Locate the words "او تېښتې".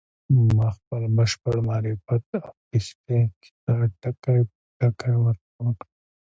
2.41-3.19